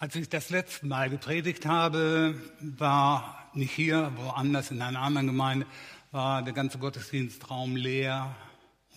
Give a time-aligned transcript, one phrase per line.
[0.00, 5.66] Als ich das letzte Mal gepredigt habe, war nicht hier, woanders in einer anderen Gemeinde,
[6.10, 8.34] war der ganze Gottesdienstraum leer.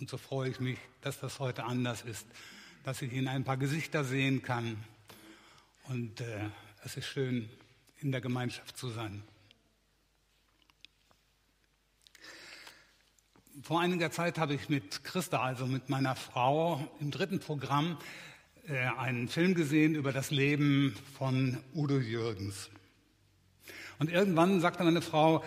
[0.00, 2.26] Und so freue ich mich, dass das heute anders ist,
[2.84, 4.82] dass ich in ein paar Gesichter sehen kann.
[5.90, 6.48] Und äh,
[6.86, 7.50] es ist schön,
[8.00, 9.22] in der Gemeinschaft zu sein.
[13.60, 17.98] Vor einiger Zeit habe ich mit Christa, also mit meiner Frau, im dritten Programm
[18.68, 22.70] einen Film gesehen über das Leben von Udo Jürgens.
[23.98, 25.44] Und irgendwann sagte meine Frau,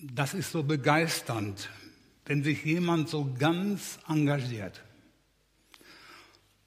[0.00, 1.68] das ist so begeisternd,
[2.26, 4.82] wenn sich jemand so ganz engagiert.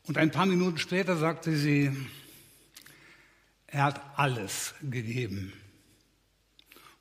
[0.04, 1.92] Und ein paar Minuten später sagte sie,
[3.68, 5.54] er hat alles gegeben.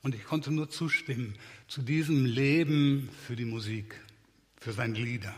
[0.03, 1.35] Und ich konnte nur zustimmen
[1.67, 4.01] zu diesem Leben für die Musik,
[4.61, 5.35] für seine Lieder.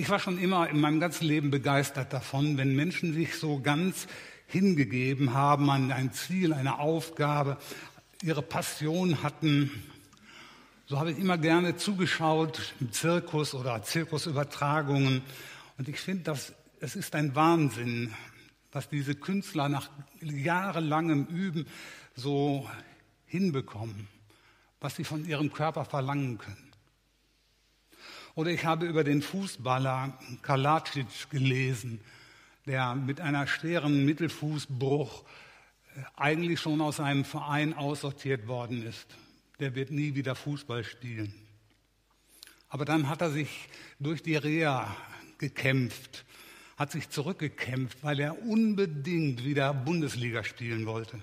[0.00, 4.06] Ich war schon immer in meinem ganzen Leben begeistert davon, wenn Menschen sich so ganz
[4.46, 7.58] hingegeben haben an ein Ziel, eine Aufgabe,
[8.22, 9.70] ihre Passion hatten.
[10.86, 15.20] So habe ich immer gerne zugeschaut im Zirkus oder Zirkusübertragungen.
[15.76, 18.14] Und ich finde, dass es ist ein Wahnsinn,
[18.72, 19.90] was diese Künstler nach
[20.22, 21.66] jahrelangem Üben
[22.16, 22.66] so
[23.26, 24.08] hinbekommen,
[24.80, 26.69] was sie von ihrem Körper verlangen können.
[28.40, 32.00] Oder ich habe über den Fußballer Kalacic gelesen,
[32.64, 35.24] der mit einer schweren Mittelfußbruch
[35.94, 39.08] äh, eigentlich schon aus einem Verein aussortiert worden ist.
[39.58, 41.34] Der wird nie wieder Fußball spielen.
[42.70, 44.96] Aber dann hat er sich durch die Reha
[45.36, 46.24] gekämpft,
[46.78, 51.20] hat sich zurückgekämpft, weil er unbedingt wieder Bundesliga spielen wollte.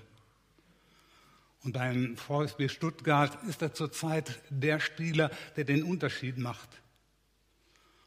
[1.64, 6.68] Und beim VfB Stuttgart ist er zurzeit der Spieler, der den Unterschied macht.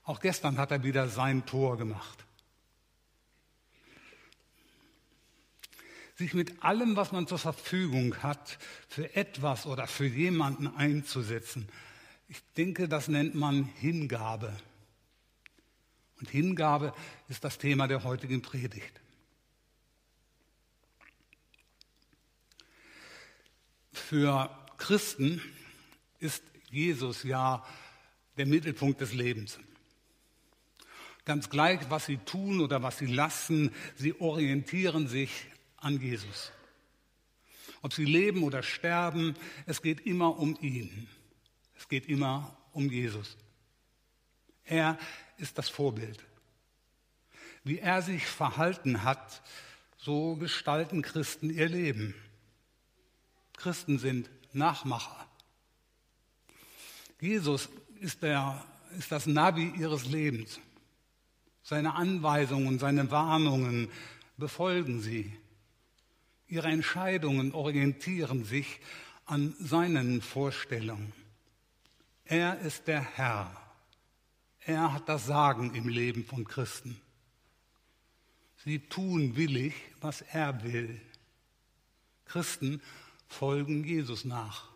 [0.04, 2.26] Auch gestern hat er wieder sein Tor gemacht.
[6.16, 11.68] Sich mit allem, was man zur Verfügung hat, für etwas oder für jemanden einzusetzen,
[12.28, 14.56] ich denke, das nennt man Hingabe.
[16.20, 16.94] Und Hingabe
[17.28, 19.02] ist das Thema der heutigen Predigt.
[23.92, 25.42] Für Christen
[26.20, 27.66] ist Jesus ja
[28.38, 29.60] der Mittelpunkt des Lebens.
[31.26, 35.32] Ganz gleich, was sie tun oder was sie lassen, sie orientieren sich
[35.78, 36.52] an Jesus.
[37.82, 41.08] Ob sie leben oder sterben, es geht immer um ihn.
[41.78, 43.38] Es geht immer um Jesus.
[44.64, 44.98] Er
[45.38, 46.24] ist das Vorbild.
[47.64, 49.42] Wie er sich verhalten hat,
[49.98, 52.16] so gestalten Christen ihr Leben.
[53.58, 55.28] Christen sind Nachmacher.
[57.20, 58.66] Jesus ist, der,
[58.98, 60.60] ist das Navi ihres Lebens.
[61.64, 63.90] Seine Anweisungen, seine Warnungen
[64.38, 65.32] befolgen sie.
[66.48, 68.80] Ihre Entscheidungen orientieren sich
[69.26, 71.14] an seinen Vorstellungen.
[72.26, 73.56] Er ist der Herr.
[74.60, 77.00] Er hat das Sagen im Leben von Christen.
[78.64, 81.02] Sie tun willig, was er will.
[82.26, 82.82] Christen
[83.28, 84.70] folgen Jesus nach.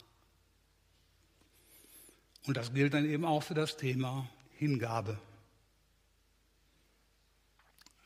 [2.48, 5.20] Und das gilt dann eben auch für das Thema Hingabe.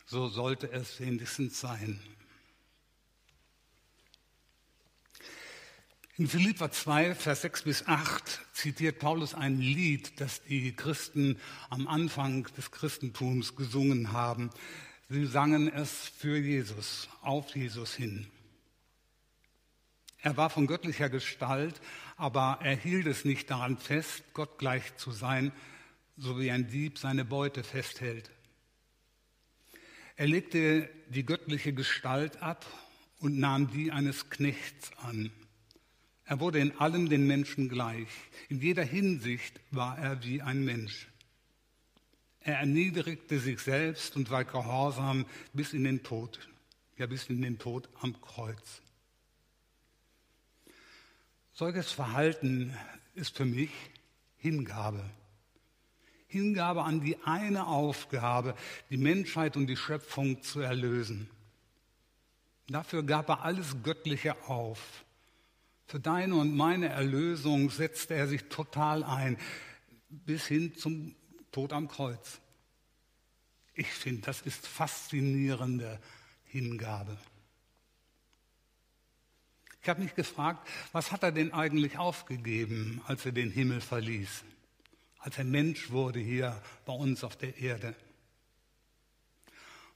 [0.10, 2.00] So sollte es wenigstens sein.
[6.18, 11.40] In Philippa 2, Vers 6 bis 8 zitiert Paulus ein Lied, das die Christen
[11.70, 14.50] am Anfang des Christentums gesungen haben.
[15.10, 18.26] Sie sangen es für Jesus, auf Jesus hin.
[20.24, 21.82] Er war von göttlicher Gestalt,
[22.18, 25.52] aber er hielt es nicht daran fest, Gott gleich zu sein,
[26.18, 28.32] so wie ein Dieb seine Beute festhält.
[30.20, 32.66] Er legte die göttliche Gestalt ab
[33.20, 35.32] und nahm die eines Knechts an.
[36.26, 38.10] Er wurde in allem den Menschen gleich.
[38.50, 41.08] In jeder Hinsicht war er wie ein Mensch.
[42.42, 46.50] Er erniedrigte sich selbst und war gehorsam bis in den Tod,
[46.98, 48.82] ja bis in den Tod am Kreuz.
[51.54, 52.76] Solches Verhalten
[53.16, 53.72] ist für mich
[54.36, 55.10] Hingabe.
[56.30, 58.56] Hingabe an die eine Aufgabe,
[58.92, 61.28] die Menschheit und die Schöpfung zu erlösen.
[62.68, 65.04] Dafür gab er alles Göttliche auf.
[65.88, 69.38] Für deine und meine Erlösung setzte er sich total ein,
[70.10, 71.16] bis hin zum
[71.52, 72.40] Tod am Kreuz.
[73.74, 76.00] Ich finde, das ist faszinierende
[76.44, 77.18] Hingabe.
[79.82, 84.44] Ich habe mich gefragt, was hat er denn eigentlich aufgegeben, als er den Himmel verließ?
[85.20, 87.96] Als er Mensch wurde hier bei uns auf der Erde.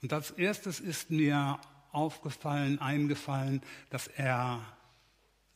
[0.02, 1.60] Und als erstes ist mir
[1.92, 4.62] aufgefallen, eingefallen, dass er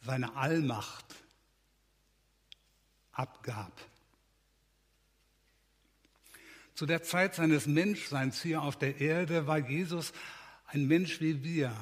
[0.02, 1.16] seine Allmacht
[3.12, 3.74] abgab.
[6.76, 10.14] Zu der Zeit seines Menschseins hier auf der Erde war Jesus
[10.68, 11.76] ein Mensch wie wir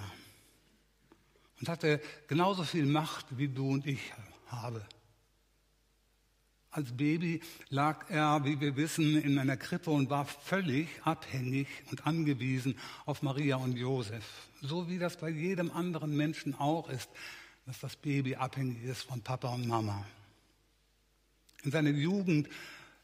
[1.59, 4.13] und hatte genauso viel Macht wie du und ich
[4.47, 4.85] habe.
[6.75, 7.39] Als Baby
[7.69, 13.21] lag er, wie wir wissen, in einer Krippe und war völlig abhängig und angewiesen auf
[13.21, 14.49] Maria und Josef.
[14.61, 17.09] So wie das bei jedem anderen Menschen auch ist,
[17.65, 20.05] dass das Baby abhängig ist von Papa und Mama.
[21.63, 22.49] In seiner Jugend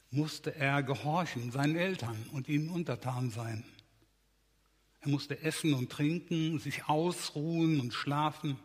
[0.09, 3.63] musste er gehorchen seinen Eltern und ihnen untertan sein.
[4.99, 8.59] Er musste essen und trinken, sich ausruhen und schlafen.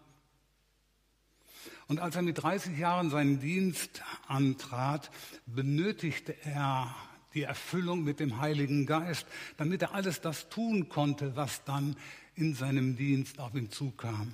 [1.88, 5.10] Und als er mit 30 Jahren seinen Dienst antrat,
[5.46, 6.94] benötigte er
[7.34, 11.96] die Erfüllung mit dem Heiligen Geist, damit er alles das tun konnte, was dann
[12.34, 14.32] in seinem Dienst auf ihn zukam.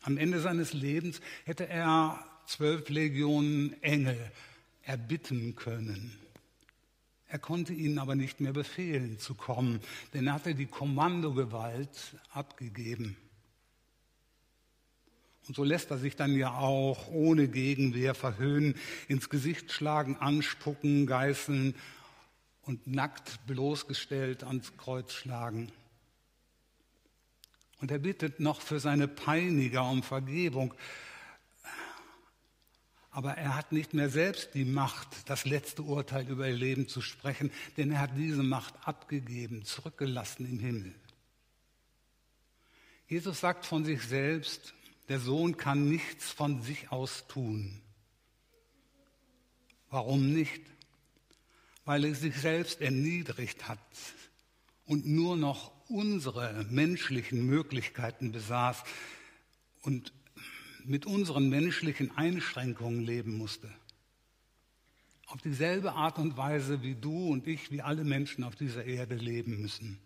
[0.00, 4.18] Am Ende seines Lebens hätte er zwölf Legionen Engel
[4.82, 6.18] erbitten können.
[7.28, 9.80] Er konnte ihnen aber nicht mehr befehlen zu kommen,
[10.12, 13.16] denn er hatte die Kommandogewalt abgegeben.
[15.46, 18.76] Und so lässt er sich dann ja auch ohne Gegenwehr verhöhnen,
[19.08, 21.74] ins Gesicht schlagen, anspucken, geißeln
[22.62, 25.70] und nackt bloßgestellt ans Kreuz schlagen.
[27.80, 30.72] Und er bittet noch für seine Peiniger um Vergebung.
[33.10, 37.02] Aber er hat nicht mehr selbst die Macht, das letzte Urteil über ihr Leben zu
[37.02, 40.94] sprechen, denn er hat diese Macht abgegeben, zurückgelassen im Himmel.
[43.06, 44.74] Jesus sagt von sich selbst,
[45.08, 47.80] der Sohn kann nichts von sich aus tun.
[49.90, 50.62] Warum nicht?
[51.84, 53.78] Weil er sich selbst erniedrigt hat
[54.86, 58.82] und nur noch unsere menschlichen Möglichkeiten besaß
[59.82, 60.12] und
[60.84, 63.70] mit unseren menschlichen Einschränkungen leben musste.
[65.26, 69.14] Auf dieselbe Art und Weise, wie du und ich, wie alle Menschen auf dieser Erde
[69.14, 69.98] leben müssen.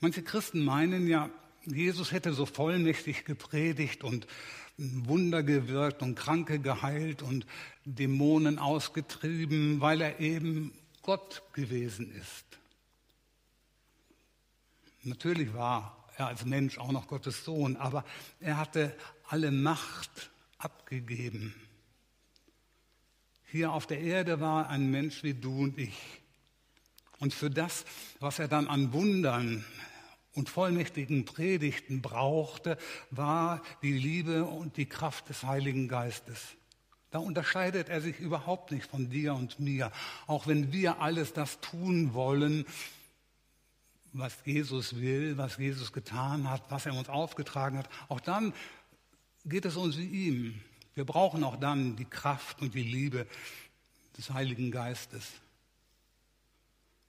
[0.00, 1.30] Manche Christen meinen ja,
[1.64, 4.26] Jesus hätte so vollmächtig gepredigt und
[4.76, 7.46] Wunder gewirkt und Kranke geheilt und
[7.84, 10.72] Dämonen ausgetrieben, weil er eben
[11.02, 12.44] Gott gewesen ist.
[15.02, 18.04] Natürlich war er als Mensch auch noch Gottes Sohn, aber
[18.40, 18.96] er hatte
[19.28, 21.54] alle Macht abgegeben.
[23.46, 25.98] Hier auf der Erde war ein Mensch wie du und ich.
[27.18, 27.84] Und für das,
[28.20, 29.64] was er dann an Wundern
[30.38, 32.78] und vollmächtigen Predigten brauchte,
[33.10, 36.38] war die Liebe und die Kraft des Heiligen Geistes.
[37.10, 39.90] Da unterscheidet er sich überhaupt nicht von dir und mir,
[40.28, 42.66] auch wenn wir alles das tun wollen,
[44.12, 48.54] was Jesus will, was Jesus getan hat, was er uns aufgetragen hat, auch dann
[49.44, 50.60] geht es uns wie ihm.
[50.94, 53.26] Wir brauchen auch dann die Kraft und die Liebe
[54.16, 55.26] des Heiligen Geistes.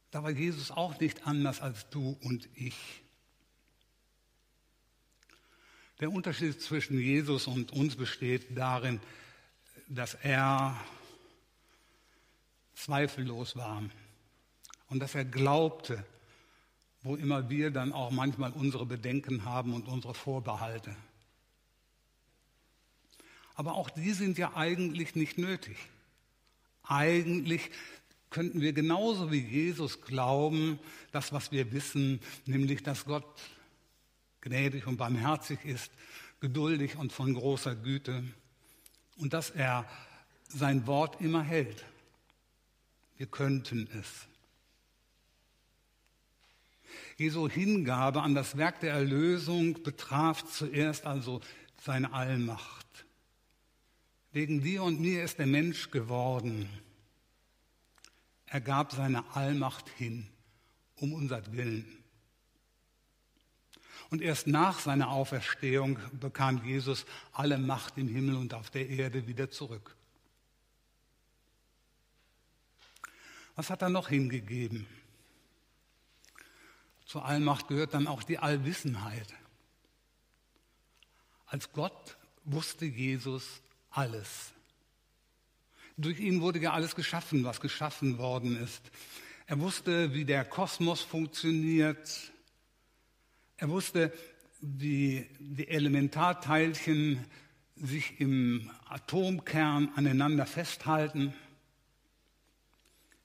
[0.09, 3.03] Da war Jesus auch nicht anders als du und ich.
[6.00, 9.01] Der Unterschied zwischen Jesus und uns besteht darin,
[9.90, 10.80] dass er
[12.74, 13.84] zweifellos war
[14.88, 16.06] und dass er glaubte,
[17.01, 20.96] wo immer wir dann auch manchmal unsere Bedenken haben und unsere Vorbehalte.
[23.56, 25.75] Aber auch die sind ja eigentlich nicht nötig.
[26.84, 27.72] Eigentlich
[28.29, 30.79] könnten wir genauso wie Jesus glauben,
[31.12, 33.25] das, was wir wissen, nämlich, dass Gott
[34.41, 35.91] gnädig und barmherzig ist,
[36.39, 38.24] geduldig und von großer Güte
[39.17, 39.86] und dass er
[40.48, 41.86] sein Wort immer hält.
[43.17, 44.27] Wir könnten es.
[47.17, 51.41] Jesu Hingabe an das Werk der Erlösung betraf zuerst also
[51.81, 52.88] seine Allmacht.
[54.31, 56.69] Wegen dir und mir ist der Mensch geworden.
[58.46, 60.27] Er gab seine Allmacht hin,
[60.96, 61.99] um unser Willen.
[64.10, 69.28] Und erst nach seiner Auferstehung bekam Jesus alle Macht im Himmel und auf der Erde
[69.28, 69.96] wieder zurück.
[73.56, 74.88] Was hat er noch hingegeben?
[77.06, 79.34] Zur Allmacht gehört dann auch die Allwissenheit.
[81.46, 84.54] Als Gott wusste Jesus alles.
[85.98, 88.82] Durch ihn wurde ja alles geschaffen, was geschaffen worden ist.
[89.48, 92.32] Er wusste, wie der Kosmos funktioniert.
[93.62, 94.13] Er wusste,
[94.62, 97.25] wie die Elementarteilchen
[97.75, 101.34] sich im Atomkern aneinander festhalten.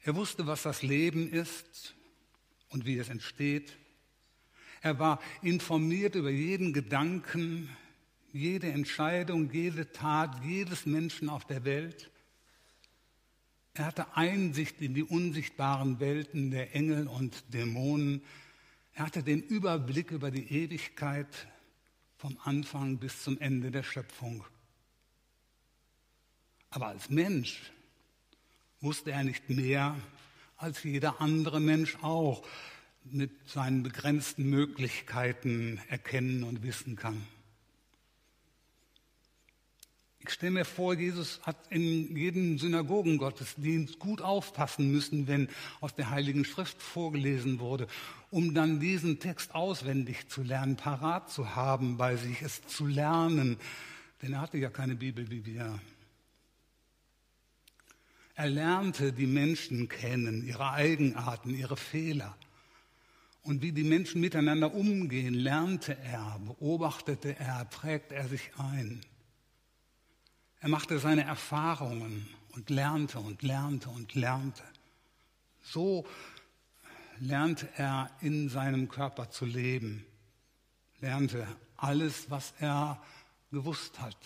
[0.03, 1.95] Er wusste, was das Leben ist
[2.71, 3.77] und wie es entsteht.
[4.81, 7.69] Er war informiert über jeden Gedanken,
[8.33, 12.11] jede Entscheidung, jede Tat jedes Menschen auf der Welt.
[13.75, 18.21] Er hatte Einsicht in die unsichtbaren Welten der Engel und Dämonen.
[18.95, 21.49] Er hatte den Überblick über die Ewigkeit
[22.17, 24.45] vom Anfang bis zum Ende der Schöpfung.
[26.71, 27.73] Aber als Mensch
[28.81, 29.97] wusste er nicht mehr
[30.57, 32.47] als jeder andere Mensch auch
[33.05, 37.27] mit seinen begrenzten Möglichkeiten erkennen und wissen kann.
[40.27, 45.51] Ich stelle mir vor, Jesus hat in jedem Synagogengottesdienst gut aufpassen müssen, wenn
[45.83, 47.87] aus der Heiligen Schrift vorgelesen wurde,
[48.31, 53.59] um dann diesen Text auswendig zu lernen, parat zu haben bei sich, es zu lernen.
[54.23, 55.79] Denn er hatte ja keine Bibel wie wir.
[58.35, 62.35] Er lernte die Menschen kennen, ihre Eigenarten, ihre Fehler.
[63.43, 69.03] Und wie die Menschen miteinander umgehen, lernte er, beobachtete er, prägte er sich ein.
[70.65, 74.63] Er machte seine Erfahrungen und lernte und lernte und lernte.
[75.61, 76.07] So
[77.21, 80.07] lernte er in seinem Körper zu leben,
[81.03, 82.99] lernte alles, was er
[83.53, 84.17] gewusst hat,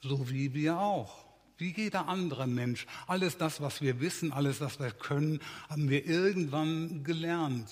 [0.00, 1.24] so wie wir auch
[1.58, 2.86] wie jeder andere Mensch.
[3.08, 7.68] Alles das, was wir wissen, alles, was wir können, haben wir irgendwann gelernt.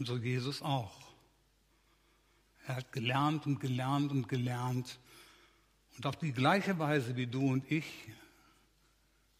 [0.00, 1.14] Und so Jesus auch.
[2.66, 4.98] Er hat gelernt und gelernt und gelernt
[5.96, 7.86] und auf die gleiche Weise wie du und ich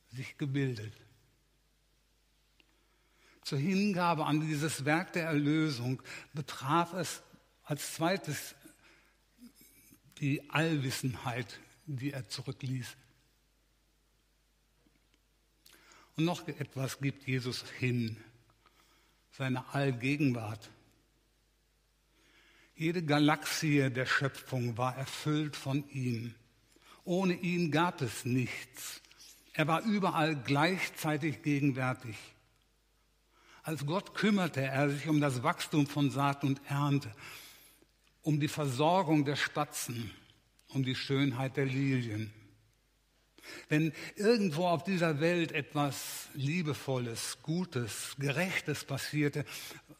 [0.08, 0.92] sich gebildet.
[3.42, 7.22] Zur Hingabe an dieses Werk der Erlösung betraf es
[7.64, 8.54] als zweites
[10.18, 12.96] die Allwissenheit die er zurückließ.
[16.16, 18.16] Und noch etwas gibt Jesus hin,
[19.30, 20.70] seine Allgegenwart.
[22.74, 26.34] Jede Galaxie der Schöpfung war erfüllt von ihm.
[27.06, 29.00] Ohne ihn gab es nichts.
[29.52, 32.16] Er war überall gleichzeitig gegenwärtig.
[33.62, 37.12] Als Gott kümmerte er sich um das Wachstum von Saat und Ernte,
[38.22, 40.10] um die Versorgung der Spatzen,
[40.68, 42.32] um die Schönheit der Lilien.
[43.68, 49.44] Wenn irgendwo auf dieser Welt etwas Liebevolles, Gutes, Gerechtes passierte,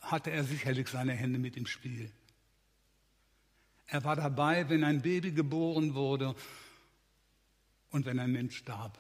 [0.00, 2.10] hatte er sicherlich seine Hände mit im Spiel.
[3.86, 6.34] Er war dabei, wenn ein Baby geboren wurde
[7.96, 8.98] und wenn ein Mensch starb.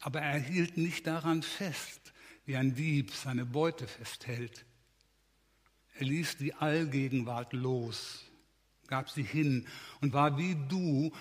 [0.00, 2.12] Aber er hielt nicht daran fest,
[2.46, 4.64] wie ein Dieb seine Beute festhält.
[5.98, 8.30] Er ließ die Allgegenwart los
[8.90, 9.66] gab sie hin
[10.00, 11.12] und war wie du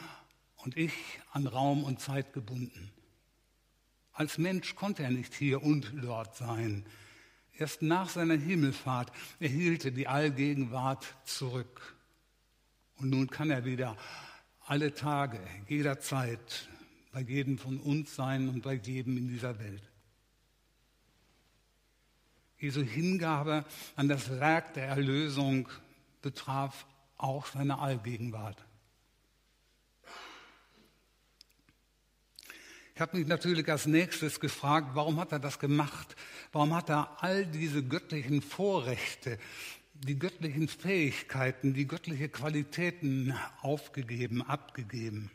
[0.58, 0.94] und ich
[1.32, 2.92] an Raum und Zeit gebunden.
[4.12, 6.86] Als Mensch konnte er nicht hier und dort sein.
[7.58, 11.96] Erst nach seiner Himmelfahrt erhielt er die Allgegenwart zurück.
[12.96, 13.96] Und nun kann er wieder
[14.70, 16.70] alle Tage, jederzeit
[17.12, 19.82] bei jedem von uns sein und bei jedem in dieser Welt.
[22.60, 25.68] Jesu Hingabe an das Werk der Erlösung
[26.22, 26.86] betraf
[27.18, 28.64] auch seine Allgegenwart.
[32.94, 36.16] Ich habe mich natürlich als nächstes gefragt, warum hat er das gemacht?
[36.52, 39.40] Warum hat er all diese göttlichen Vorrechte,
[40.00, 45.30] die göttlichen Fähigkeiten, die göttliche Qualitäten aufgegeben, abgegeben?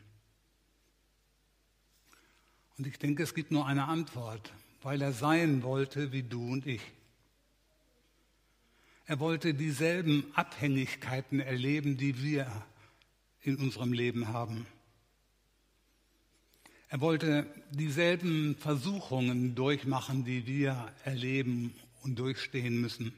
[2.77, 6.65] Und ich denke, es gibt nur eine Antwort, weil er sein wollte wie du und
[6.65, 6.81] ich.
[9.05, 12.51] Er wollte dieselben Abhängigkeiten erleben, die wir
[13.43, 14.65] in unserem Leben haben.
[16.89, 23.13] Er wollte dieselben Versuchungen durchmachen, die wir erleben und durchstehen müssen.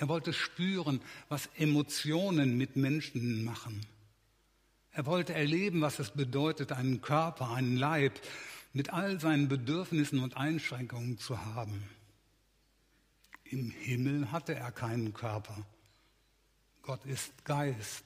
[0.00, 3.84] Er wollte spüren, was Emotionen mit Menschen machen.
[4.92, 8.18] Er wollte erleben, was es bedeutet, einen Körper, einen Leib
[8.72, 11.84] mit all seinen Bedürfnissen und Einschränkungen zu haben.
[13.44, 15.66] Im Himmel hatte er keinen Körper.
[16.80, 18.04] Gott ist Geist.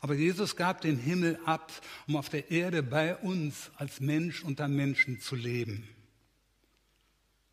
[0.00, 1.70] Aber Jesus gab den Himmel ab,
[2.08, 5.88] um auf der Erde bei uns als Mensch unter Menschen zu leben.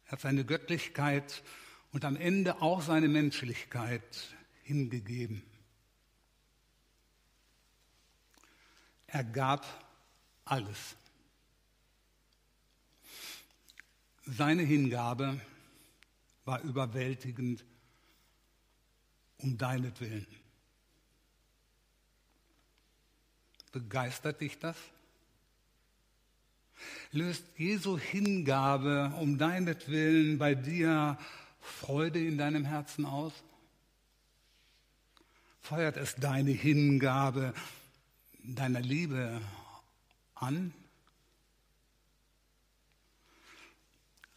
[0.08, 1.44] Er hat seine Göttlichkeit
[1.92, 5.44] und am Ende auch seine Menschlichkeit hingegeben.
[9.08, 9.66] Er gab
[10.46, 10.96] alles.
[14.26, 15.42] Seine Hingabe
[16.46, 17.66] war überwältigend
[19.38, 20.28] um deinetwillen.
[20.28, 20.40] Willen.
[23.72, 24.76] Begeistert dich das?
[27.12, 31.18] Löst Jesu Hingabe um deinetwillen bei dir
[31.70, 33.34] Freude in deinem Herzen aus?
[35.62, 37.54] Feuert es deine Hingabe
[38.44, 39.42] deiner Liebe
[40.36, 40.74] an?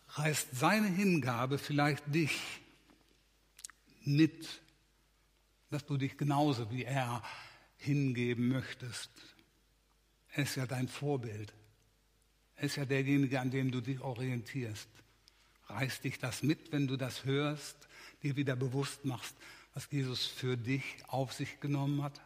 [0.09, 2.39] Reißt seine Hingabe vielleicht dich
[4.05, 4.61] mit,
[5.71, 7.23] dass du dich genauso wie er
[7.79, 9.11] hingeben möchtest?
[10.33, 11.55] Er ist ja dein Vorbild.
[12.57, 14.89] Er ist ja derjenige, an dem du dich orientierst.
[15.73, 17.77] Reißt dich das mit, wenn du das hörst,
[18.23, 19.35] dir wieder bewusst machst,
[19.73, 22.21] was Jesus für dich auf sich genommen hat?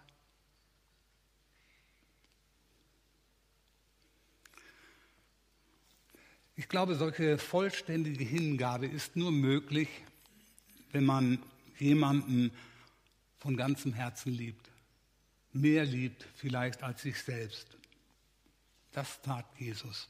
[6.56, 9.88] Ich glaube, solche vollständige Hingabe ist nur möglich,
[10.90, 11.38] wenn man
[11.78, 12.50] jemanden
[13.38, 14.70] von ganzem Herzen liebt.
[15.52, 17.68] Mehr liebt vielleicht als sich selbst.
[18.90, 20.08] Das tat Jesus.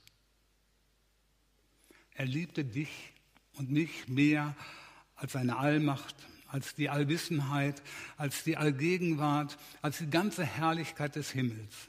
[2.15, 3.13] Er liebte dich
[3.57, 4.55] und mich mehr
[5.17, 6.15] als seine Allmacht,
[6.49, 7.83] als die Allwissenheit,
[8.17, 11.89] als die Allgegenwart, als die ganze Herrlichkeit des Himmels.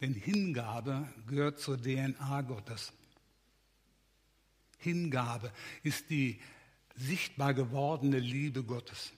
[0.00, 2.92] Denn Hingabe gehört zur DNA Gottes.
[4.78, 6.40] Hingabe ist die
[6.96, 9.12] sichtbar gewordene Liebe Gottes.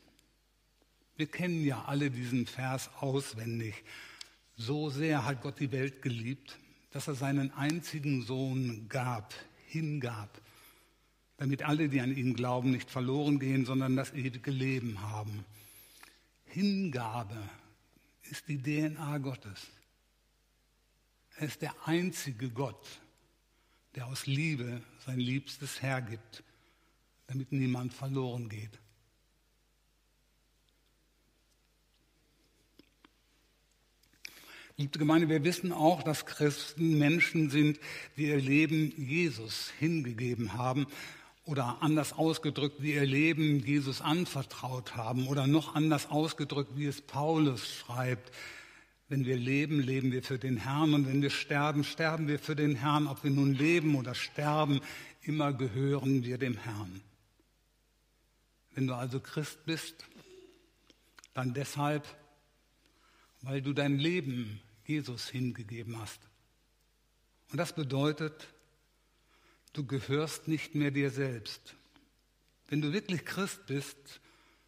[1.17, 3.75] Wir kennen ja alle diesen Vers auswendig.
[4.57, 6.59] So sehr hat Gott die Welt geliebt,
[6.93, 9.35] dass er seinen einzigen Sohn gab,
[9.77, 10.41] hingab,
[11.37, 15.45] damit alle, die an ihn glauben, nicht verloren gehen, sondern das ewige Leben haben.
[16.45, 17.37] Hingabe
[18.31, 19.69] ist die DNA Gottes.
[21.37, 23.01] Er ist der einzige Gott,
[23.95, 26.43] der aus Liebe sein Liebstes hergibt,
[27.27, 28.79] damit niemand verloren geht.
[34.79, 37.81] Liebe Gemeinde, wir wissen auch, dass Christen Menschen sind,
[38.19, 40.87] die ihr Leben Jesus hingegeben haben
[41.47, 47.01] oder anders ausgedrückt, die ihr Leben Jesus anvertraut haben oder noch anders ausgedrückt, wie es
[47.01, 48.31] Paulus schreibt.
[49.09, 52.55] Wenn wir leben, leben wir für den Herrn und wenn wir sterben, sterben wir für
[52.55, 53.07] den Herrn.
[53.07, 54.83] Ob wir nun leben oder sterben,
[55.23, 57.01] immer gehören wir dem Herrn.
[58.75, 60.05] Wenn du also Christ bist,
[61.33, 62.07] dann deshalb,
[63.41, 66.21] weil du dein Leben Jesus hingegeben hast.
[67.51, 68.49] Und das bedeutet,
[69.73, 71.75] du gehörst nicht mehr dir selbst.
[72.69, 74.21] Wenn du wirklich Christ bist,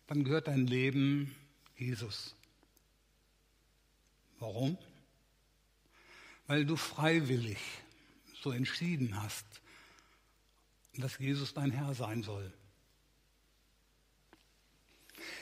[0.06, 1.34] dann gehört dein Leben
[1.76, 2.34] Jesus.
[4.38, 4.78] Warum?
[6.46, 7.58] Weil du freiwillig
[8.42, 9.46] so entschieden hast,
[10.96, 12.52] dass Jesus dein Herr sein soll.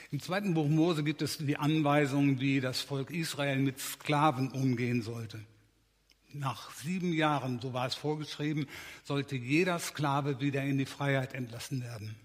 [0.09, 5.01] Im zweiten Buch Mose gibt es die Anweisung, wie das Volk Israel mit Sklaven umgehen
[5.01, 5.39] sollte.
[6.31, 8.67] Nach sieben Jahren, so war es vorgeschrieben,
[9.03, 12.15] sollte jeder Sklave wieder in die Freiheit entlassen werden.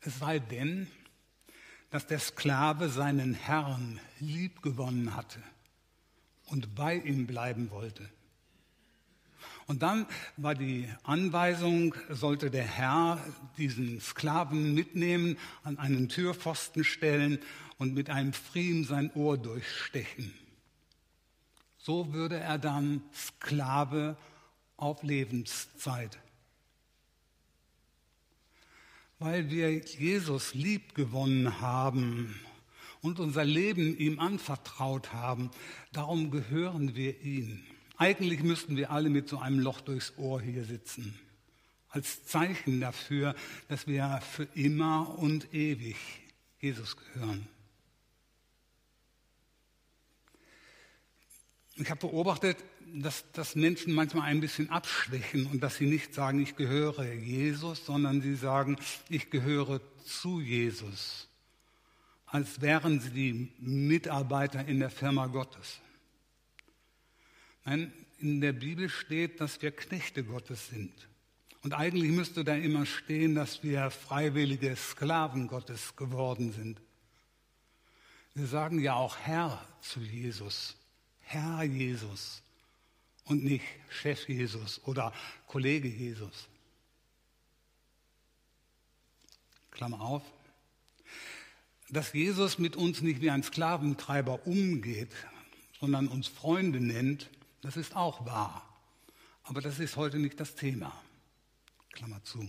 [0.00, 0.86] Es sei denn,
[1.90, 5.42] dass der Sklave seinen Herrn liebgewonnen hatte
[6.46, 8.08] und bei ihm bleiben wollte.
[9.68, 13.24] Und dann war die Anweisung, sollte der Herr
[13.56, 17.38] diesen Sklaven mitnehmen, an einen Türpfosten stellen
[17.76, 20.34] und mit einem Pfriem sein Ohr durchstechen.
[21.78, 24.16] So würde er dann Sklave
[24.76, 26.18] auf Lebenszeit
[29.18, 32.38] weil wir Jesus lieb gewonnen haben
[33.02, 35.50] und unser Leben ihm anvertraut haben.
[35.92, 37.64] Darum gehören wir ihm.
[37.98, 41.18] Eigentlich müssten wir alle mit so einem Loch durchs Ohr hier sitzen,
[41.88, 43.34] als Zeichen dafür,
[43.66, 45.96] dass wir für immer und ewig
[46.60, 47.48] Jesus gehören.
[51.74, 52.56] Ich habe beobachtet,
[52.94, 57.84] dass, dass Menschen manchmal ein bisschen abschwächen und dass sie nicht sagen, ich gehöre Jesus,
[57.84, 58.76] sondern sie sagen,
[59.08, 61.28] ich gehöre zu Jesus,
[62.26, 65.80] als wären sie die Mitarbeiter in der Firma Gottes.
[67.68, 70.90] Nein, in der Bibel steht, dass wir Knechte Gottes sind.
[71.62, 76.80] Und eigentlich müsste da immer stehen, dass wir freiwillige Sklaven Gottes geworden sind.
[78.32, 80.76] Wir sagen ja auch Herr zu Jesus,
[81.20, 82.42] Herr Jesus
[83.24, 85.12] und nicht Chef Jesus oder
[85.46, 86.48] Kollege Jesus.
[89.70, 90.22] Klammer auf.
[91.90, 95.12] Dass Jesus mit uns nicht wie ein Sklaventreiber umgeht,
[95.78, 97.28] sondern uns Freunde nennt,
[97.60, 98.64] das ist auch wahr.
[99.44, 100.92] Aber das ist heute nicht das Thema.
[101.92, 102.48] Klammer zu.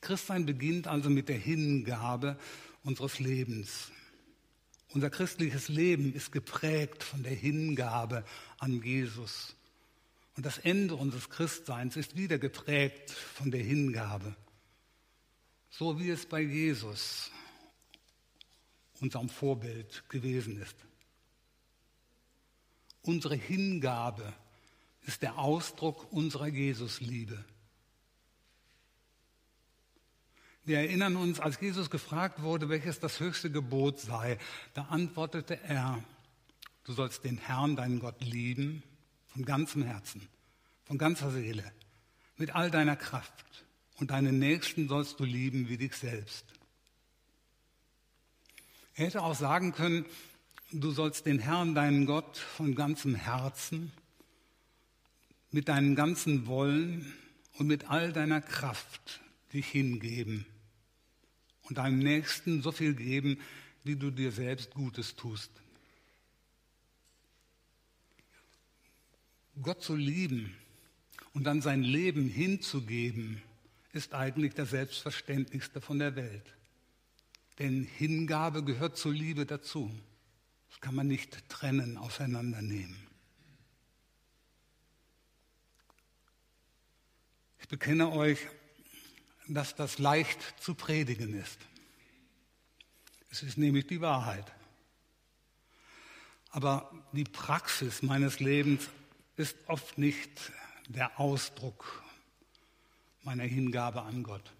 [0.00, 2.38] Christsein beginnt also mit der Hingabe
[2.82, 3.90] unseres Lebens
[4.94, 8.24] Unser christliches Leben ist geprägt von der Hingabe
[8.58, 9.56] an Jesus.
[10.36, 14.36] Und das Ende unseres Christseins ist wieder geprägt von der Hingabe.
[15.68, 17.32] So wie es bei Jesus,
[19.00, 20.76] unserem Vorbild, gewesen ist.
[23.04, 24.32] Unsere Hingabe
[25.02, 27.44] ist der Ausdruck unserer Jesusliebe.
[30.64, 34.38] Wir erinnern uns, als Jesus gefragt wurde, welches das höchste Gebot sei,
[34.72, 36.02] da antwortete er,
[36.84, 38.82] du sollst den Herrn, deinen Gott, lieben,
[39.26, 40.26] von ganzem Herzen,
[40.84, 41.70] von ganzer Seele,
[42.38, 43.44] mit all deiner Kraft
[43.96, 46.46] und deinen Nächsten sollst du lieben wie dich selbst.
[48.94, 50.06] Er hätte auch sagen können,
[50.80, 53.92] du sollst den Herrn, deinen Gott, von ganzem Herzen,
[55.50, 57.12] mit deinem ganzen Wollen
[57.54, 59.20] und mit all deiner Kraft
[59.52, 60.46] dich hingeben
[61.62, 63.38] und deinem Nächsten so viel geben,
[63.84, 65.50] wie du dir selbst Gutes tust.
[69.62, 70.52] Gott zu lieben
[71.32, 73.40] und dann sein Leben hinzugeben,
[73.92, 76.54] ist eigentlich das Selbstverständlichste von der Welt.
[77.60, 79.92] Denn Hingabe gehört zur Liebe dazu.
[80.74, 83.06] Das kann man nicht trennen, auseinandernehmen.
[87.58, 88.38] Ich bekenne euch,
[89.48, 91.58] dass das leicht zu predigen ist.
[93.30, 94.52] Es ist nämlich die Wahrheit.
[96.50, 98.88] Aber die Praxis meines Lebens
[99.36, 100.52] ist oft nicht
[100.88, 102.04] der Ausdruck
[103.22, 104.52] meiner Hingabe an Gott.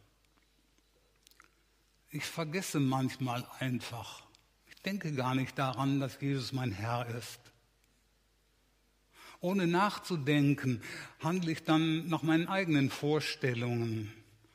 [2.11, 4.24] Ich vergesse manchmal einfach.
[4.85, 7.41] Denke gar nicht daran, dass Jesus mein Herr ist.
[9.41, 10.83] Ohne nachzudenken
[11.21, 14.13] handle ich dann nach meinen eigenen Vorstellungen,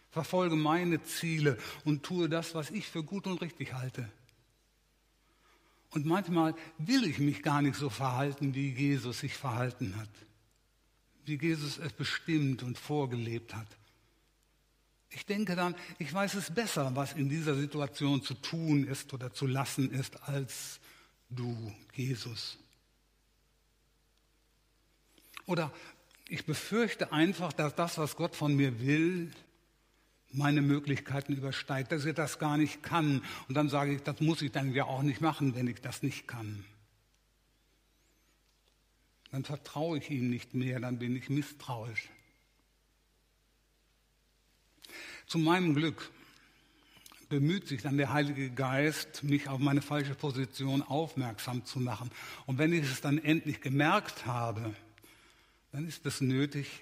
[0.09, 4.09] verfolge meine Ziele und tue das, was ich für gut und richtig halte.
[5.91, 10.09] Und manchmal will ich mich gar nicht so verhalten, wie Jesus sich verhalten hat,
[11.25, 13.67] wie Jesus es bestimmt und vorgelebt hat.
[15.11, 19.33] Ich denke dann, ich weiß es besser, was in dieser Situation zu tun ist oder
[19.33, 20.79] zu lassen ist, als
[21.29, 22.57] du, Jesus.
[25.45, 25.73] Oder
[26.27, 29.31] ich befürchte einfach, dass das, was Gott von mir will,
[30.31, 33.23] meine Möglichkeiten übersteigt, dass er das gar nicht kann.
[33.47, 36.03] Und dann sage ich, das muss ich dann ja auch nicht machen, wenn ich das
[36.03, 36.63] nicht kann.
[39.31, 42.09] Dann vertraue ich ihm nicht mehr, dann bin ich misstrauisch.
[45.29, 46.09] Zu meinem Glück
[47.29, 52.09] bemüht sich dann der Heilige Geist, mich auf meine falsche Position aufmerksam zu machen.
[52.47, 54.73] Und wenn ich es dann endlich gemerkt habe,
[55.71, 56.81] dann ist es nötig,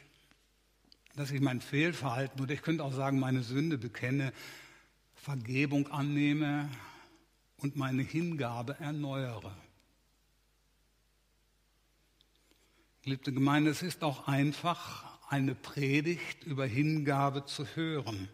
[1.18, 4.32] dass ich mein Fehlverhalten oder ich könnte auch sagen, meine Sünde bekenne,
[5.16, 6.70] Vergebung annehme
[7.58, 9.54] und meine Hingabe erneuere.
[13.02, 18.30] Geliebte Gemeinde, es ist auch einfach, eine Predigt über Hingabe zu hören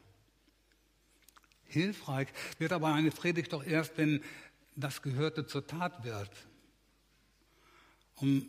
[1.73, 2.27] hilfreich,
[2.59, 4.21] wird aber eine Predigt doch erst, wenn
[4.75, 6.31] das Gehörte zur Tat wird.
[8.15, 8.47] Und,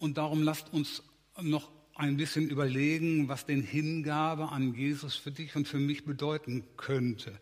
[0.00, 1.02] darum lasst uns
[1.40, 6.64] noch ein bisschen überlegen, was denn Hingabe an Jesus für dich und für mich bedeuten
[6.76, 7.38] könnte.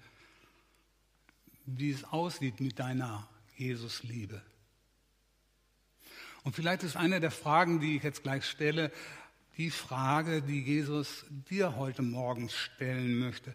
[1.66, 4.42] Wie es aussieht mit deiner Jesusliebe.
[6.44, 8.92] Und vielleicht ist eine der Fragen, die ich jetzt gleich stelle,
[9.56, 13.54] die Frage, die Jesus dir heute Morgen stellen möchte.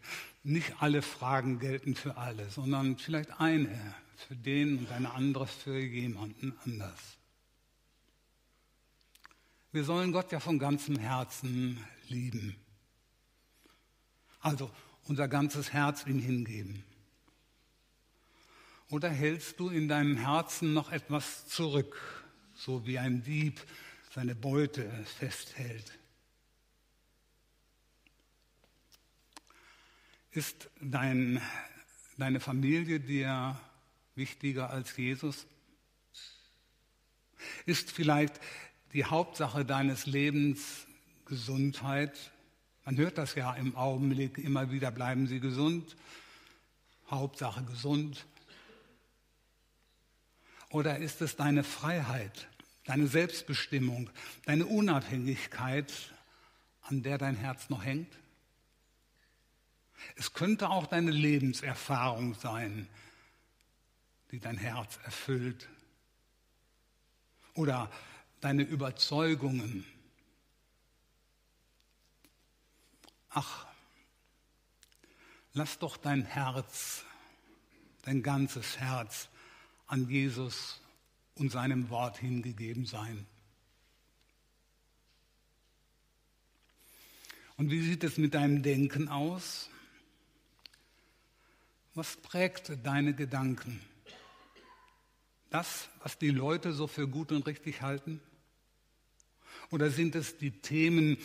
[0.49, 3.93] Nicht alle Fragen gelten für alle, sondern vielleicht eine
[4.27, 6.99] für den und eine andere für jemanden anders.
[9.71, 12.55] Wir sollen Gott ja von ganzem Herzen lieben.
[14.39, 14.71] Also
[15.03, 16.83] unser ganzes Herz ihm hingeben.
[18.89, 21.95] Oder hältst du in deinem Herzen noch etwas zurück,
[22.55, 23.61] so wie ein Dieb
[24.15, 25.98] seine Beute festhält.
[30.31, 31.41] Ist dein,
[32.17, 33.59] deine Familie dir
[34.15, 35.47] wichtiger als Jesus?
[37.65, 38.39] Ist vielleicht
[38.93, 40.85] die Hauptsache deines Lebens
[41.25, 42.31] Gesundheit?
[42.85, 45.95] Man hört das ja im Augenblick immer wieder, bleiben Sie gesund.
[47.09, 48.25] Hauptsache gesund.
[50.69, 52.47] Oder ist es deine Freiheit?
[52.89, 54.09] deine Selbstbestimmung,
[54.45, 55.93] deine Unabhängigkeit,
[56.81, 58.11] an der dein Herz noch hängt?
[60.15, 62.87] Es könnte auch deine Lebenserfahrung sein,
[64.31, 65.67] die dein Herz erfüllt.
[67.53, 67.91] Oder
[68.41, 69.85] deine Überzeugungen.
[73.29, 73.65] Ach,
[75.53, 77.03] lass doch dein Herz,
[78.03, 79.29] dein ganzes Herz
[79.87, 80.79] an Jesus
[81.35, 83.25] und seinem Wort hingegeben sein.
[87.57, 89.69] Und wie sieht es mit deinem Denken aus?
[91.99, 93.81] Was prägt deine Gedanken?
[95.49, 98.21] Das, was die Leute so für gut und richtig halten?
[99.69, 101.17] Oder sind es die Themen,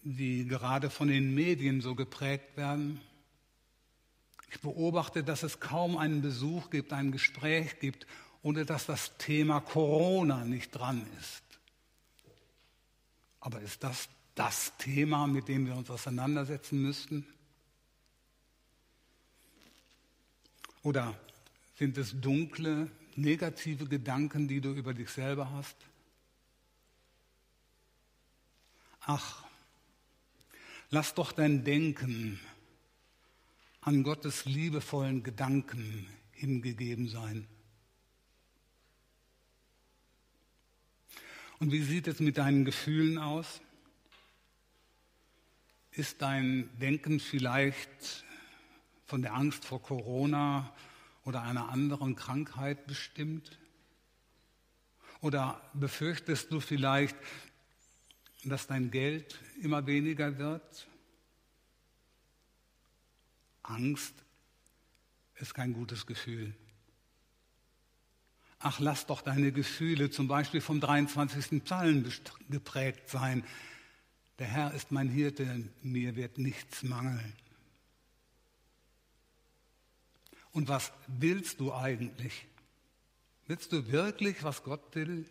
[0.00, 2.98] die gerade von den Medien so geprägt werden?
[4.50, 8.06] Ich beobachte, dass es kaum einen Besuch gibt, ein Gespräch gibt,
[8.40, 11.42] ohne dass das Thema Corona nicht dran ist.
[13.38, 17.26] Aber ist das das Thema, mit dem wir uns auseinandersetzen müssten?
[20.82, 21.18] Oder
[21.76, 25.76] sind es dunkle, negative Gedanken, die du über dich selber hast?
[29.02, 29.44] Ach,
[30.90, 32.40] lass doch dein Denken
[33.80, 37.46] an Gottes liebevollen Gedanken hingegeben sein.
[41.58, 43.60] Und wie sieht es mit deinen Gefühlen aus?
[45.92, 48.24] Ist dein Denken vielleicht
[49.12, 50.74] von der Angst vor Corona
[51.26, 53.58] oder einer anderen Krankheit bestimmt?
[55.20, 57.14] Oder befürchtest du vielleicht,
[58.42, 60.88] dass dein Geld immer weniger wird?
[63.62, 64.14] Angst
[65.34, 66.54] ist kein gutes Gefühl.
[68.60, 71.62] Ach, lass doch deine Gefühle zum Beispiel vom 23.
[71.64, 72.10] Psalm
[72.48, 73.44] geprägt sein.
[74.38, 77.34] Der Herr ist mein Hirte, mir wird nichts mangeln.
[80.52, 82.46] Und was willst du eigentlich?
[83.46, 85.26] Willst du wirklich, was Gott will?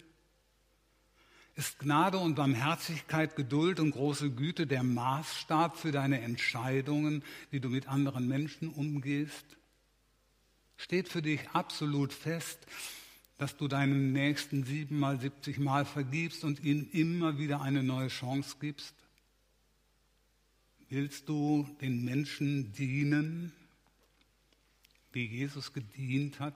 [1.56, 7.70] Ist Gnade und Barmherzigkeit, Geduld und große Güte der Maßstab für deine Entscheidungen, wie du
[7.70, 9.46] mit anderen Menschen umgehst?
[10.78, 12.60] Steht für dich absolut fest,
[13.38, 18.96] dass du deinem Nächsten siebenmal, siebzigmal vergibst und ihm immer wieder eine neue Chance gibst?
[20.90, 23.52] Willst du den Menschen dienen,
[25.14, 26.56] wie Jesus gedient hat?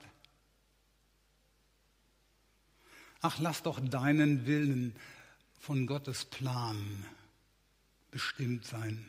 [3.20, 4.94] Ach, lass doch deinen Willen
[5.58, 7.04] von Gottes Plan
[8.10, 9.04] bestimmt sein.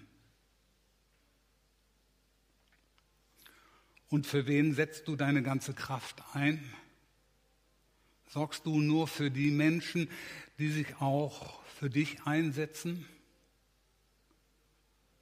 [4.09, 6.63] Und für wen setzt du deine ganze Kraft ein?
[8.29, 10.09] Sorgst du nur für die Menschen,
[10.59, 13.05] die sich auch für dich einsetzen?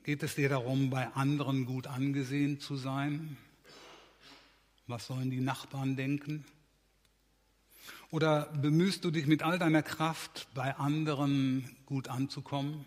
[0.03, 3.37] Geht es dir darum, bei anderen gut angesehen zu sein?
[4.87, 6.45] Was sollen die Nachbarn denken?
[8.11, 12.85] Oder bemühst du dich mit all deiner Kraft, bei anderen gut anzukommen?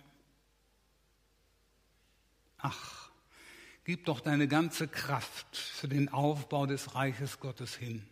[2.58, 3.10] Ach,
[3.84, 8.04] gib doch deine ganze Kraft für den Aufbau des Reiches Gottes hin.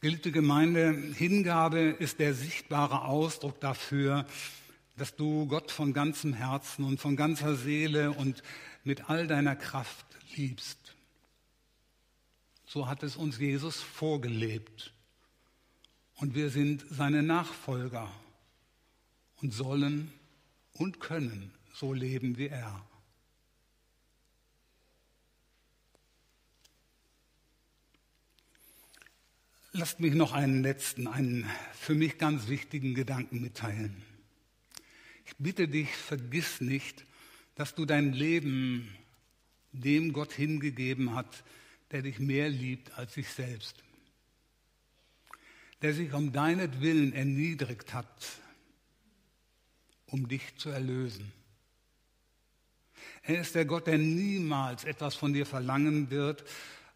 [0.00, 4.24] Geliebte Gemeinde, Hingabe ist der sichtbare Ausdruck dafür,
[5.00, 8.42] dass du Gott von ganzem Herzen und von ganzer Seele und
[8.84, 10.04] mit all deiner Kraft
[10.36, 10.94] liebst.
[12.66, 14.92] So hat es uns Jesus vorgelebt.
[16.16, 18.12] Und wir sind seine Nachfolger
[19.36, 20.12] und sollen
[20.74, 22.84] und können so leben wie er.
[29.72, 34.09] Lasst mich noch einen letzten, einen für mich ganz wichtigen Gedanken mitteilen.
[35.30, 37.04] Ich bitte dich, vergiss nicht,
[37.54, 38.92] dass du dein Leben
[39.70, 41.44] dem Gott hingegeben hast,
[41.92, 43.76] der dich mehr liebt als sich selbst,
[45.82, 48.40] der sich um deinetwillen erniedrigt hat,
[50.06, 51.32] um dich zu erlösen.
[53.22, 56.42] Er ist der Gott, der niemals etwas von dir verlangen wird,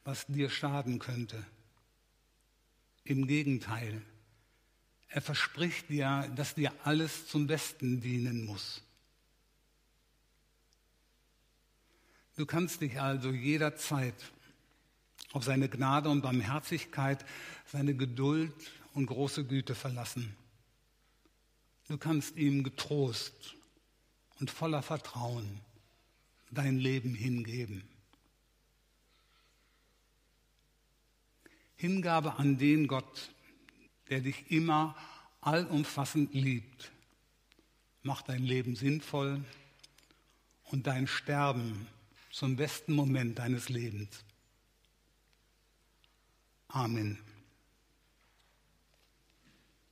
[0.03, 1.47] was dir schaden könnte.
[3.05, 4.03] Im Gegenteil,
[5.15, 8.83] er verspricht dir, dass dir alles zum Besten dienen muss.
[12.35, 14.17] Du kannst dich also jederzeit
[15.31, 17.25] auf seine Gnade und Barmherzigkeit,
[17.65, 18.53] seine Geduld
[18.93, 20.35] und große Güte verlassen.
[21.87, 23.55] Du kannst ihm getrost
[24.41, 25.61] und voller Vertrauen
[26.51, 27.85] dein Leben hingeben.
[31.77, 33.31] Hingabe an den Gott,
[34.09, 34.97] der dich immer
[35.41, 36.91] allumfassend liebt,
[38.03, 39.45] macht dein Leben sinnvoll
[40.65, 41.87] und dein Sterben
[42.31, 44.25] zum besten Moment deines Lebens.
[46.69, 47.19] Amen.